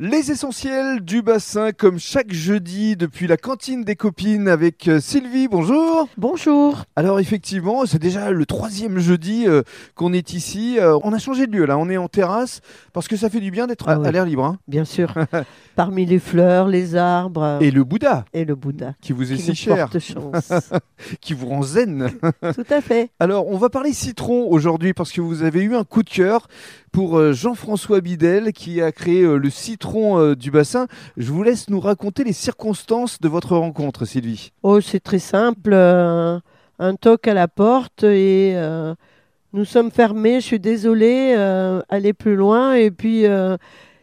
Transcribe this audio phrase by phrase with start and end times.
[0.00, 5.46] Les essentiels du bassin, comme chaque jeudi, depuis la cantine des copines avec euh, Sylvie.
[5.46, 6.08] Bonjour.
[6.18, 6.82] Bonjour.
[6.96, 9.62] Alors effectivement, c'est déjà le troisième jeudi euh,
[9.94, 10.78] qu'on est ici.
[10.80, 12.60] Euh, on a changé de lieu là, on est en terrasse
[12.92, 14.44] parce que ça fait du bien d'être Ah à, l'air libre.
[14.44, 14.58] hein.
[14.66, 15.14] Bien sûr.
[15.76, 18.94] Parmi les fleurs, les arbres Et le Bouddha, et le Bouddha.
[19.00, 20.52] qui vous est Qui si nous cher, porte chance.
[21.20, 22.10] qui vous rend zen.
[22.42, 23.10] Tout à fait.
[23.20, 26.48] Alors, on va parler citron aujourd'hui parce que vous avez eu un coup de cœur
[26.90, 30.86] pour euh, Jean-François Bidel qui a créé euh, le citron euh, du bassin.
[31.16, 34.50] Je vous laisse nous raconter les circonstances de votre rencontre, Sylvie.
[34.62, 35.70] Oh, c'est très simple.
[35.72, 36.38] euh,
[36.78, 38.94] un toc à la porte et euh,
[39.52, 40.40] nous sommes fermés.
[40.40, 41.34] Je suis désolée.
[41.88, 42.74] aller plus loin.
[42.74, 43.24] Et puis,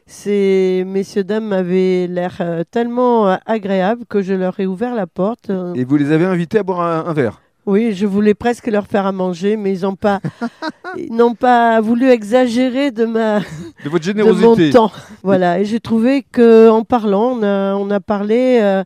[0.06, 2.42] ces messieurs, dames avaient l'air
[2.72, 5.52] tellement agréables que je leur ai ouvert la porte.
[5.76, 7.42] Et vous les avez invités à boire un, un verre?
[7.68, 10.20] Oui, je voulais presque leur faire à manger, mais ils n'ont pas,
[11.10, 14.66] n'ont pas voulu exagérer de ma, De votre de générosité.
[14.66, 14.92] mon temps.
[15.24, 18.60] Voilà, et j'ai trouvé que en parlant, on a, on a parlé.
[18.62, 18.84] euh,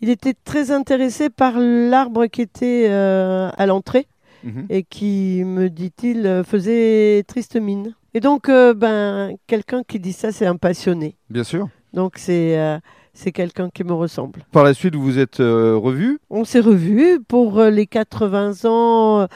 [0.00, 4.06] il était très intéressé par l'arbre qui était euh, à l'entrée
[4.44, 4.66] Mhm.
[4.70, 7.94] et qui, me dit-il, faisait triste mine.
[8.12, 11.14] Et donc, euh, ben, quelqu'un qui dit ça, c'est un passionné.
[11.30, 11.68] Bien sûr.
[11.94, 12.76] Donc, c'est euh,
[13.14, 14.40] c'est quelqu'un qui me ressemble.
[14.50, 16.18] Par la suite, vous vous êtes euh, revus.
[16.28, 19.26] On s'est revus pour euh, les 80 ans euh,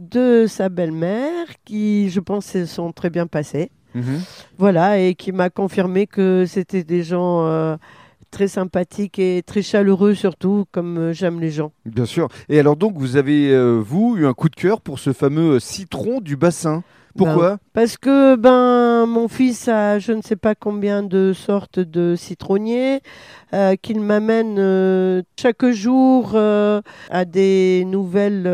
[0.00, 3.70] de sa belle-mère, qui, je pense, se sont très bien passés.
[3.94, 4.20] Mhm.
[4.58, 7.76] Voilà, et qui m'a confirmé que c'était des gens euh,
[8.30, 11.72] très sympathiques et très chaleureux, surtout, comme euh, j'aime les gens.
[11.84, 12.28] Bien sûr.
[12.48, 15.60] Et alors donc, vous avez, euh, vous, eu un coup de cœur pour ce fameux
[15.60, 16.82] citron du bassin?
[17.16, 22.14] Pourquoi Parce que ben mon fils a je ne sais pas combien de sortes de
[22.16, 23.00] citronniers
[23.52, 28.46] euh, qu'il m'amène euh, chaque jour euh, à des nouvelles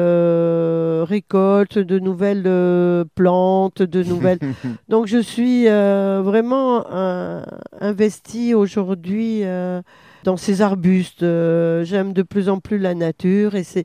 [1.05, 4.39] récoltes, de nouvelles plantes, de nouvelles.
[4.89, 6.87] Donc je suis vraiment
[7.81, 9.43] investie aujourd'hui
[10.25, 11.21] dans ces arbustes.
[11.21, 13.85] J'aime de plus en plus la nature et c'est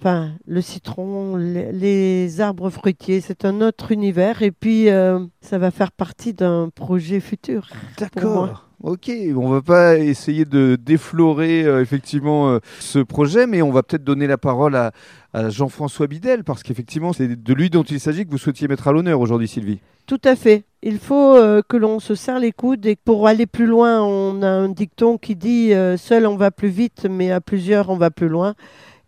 [0.00, 4.42] Enfin, le citron, les, les arbres fruitiers, c'est un autre univers.
[4.42, 7.68] Et puis, euh, ça va faire partie d'un projet futur.
[7.98, 8.68] D'accord.
[8.80, 13.82] Ok, on va pas essayer de déflorer euh, effectivement euh, ce projet, mais on va
[13.82, 14.92] peut-être donner la parole à,
[15.32, 18.86] à Jean-François Bidel, parce qu'effectivement, c'est de lui dont il s'agit que vous souhaitiez mettre
[18.86, 19.80] à l'honneur aujourd'hui, Sylvie.
[20.06, 20.62] Tout à fait.
[20.84, 24.42] Il faut euh, que l'on se serre les coudes et pour aller plus loin, on
[24.42, 28.12] a un dicton qui dit seul on va plus vite, mais à plusieurs on va
[28.12, 28.54] plus loin.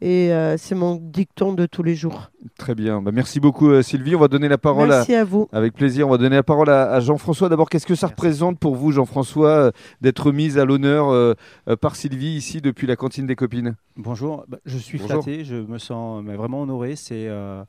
[0.03, 2.31] Et euh, c'est mon dicton de tous les jours.
[2.57, 3.03] Très bien.
[3.03, 4.17] Bah, merci beaucoup, euh, Sylvie.
[4.17, 5.47] On va donner la parole à, Merci à vous.
[5.53, 7.51] Avec plaisir, on va donner la parole à, à Jean-François.
[7.51, 11.37] D'abord, qu'est-ce que ça représente pour vous, Jean-François, euh, d'être mis à l'honneur
[11.81, 13.75] par Sylvie ici depuis la cantine des copines?
[13.97, 15.23] Bonjour, Bah, je suis Bonjour.
[15.23, 16.97] flatté, je me sens mais vraiment honoré.
[16.97, 17.63] C'est euh,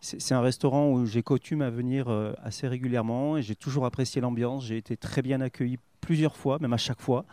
[0.00, 2.06] c'est un restaurant où j'ai coutume à venir
[2.44, 4.66] assez régulièrement et j'ai toujours apprécié l'ambiance.
[4.66, 7.24] J'ai été très bien accueilli plusieurs fois, même à chaque fois.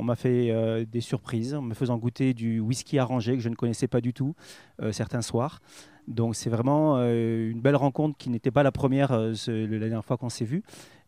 [0.00, 3.50] On m'a fait euh, des surprises en me faisant goûter du whisky arrangé que je
[3.50, 4.34] ne connaissais pas du tout
[4.82, 5.60] euh, certains soirs.
[6.08, 10.04] Donc c'est vraiment euh, une belle rencontre qui n'était pas la première ce- la dernière
[10.04, 10.62] fois qu'on s'est vu.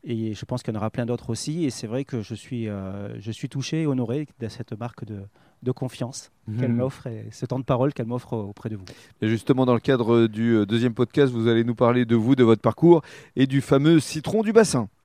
[0.05, 1.65] Et je pense qu'il y en aura plein d'autres aussi.
[1.65, 5.21] Et c'est vrai que je suis, je suis touché et honoré de cette marque de,
[5.63, 6.77] de confiance qu'elle Mhm.
[6.77, 8.85] m'offre et ce temps de parole qu'elle m'offre auprès de vous.
[9.23, 12.43] Et justement, dans le cadre du deuxième podcast, vous allez nous parler de vous, de
[12.43, 13.01] votre parcours
[13.37, 14.89] et du fameux citron du bassin.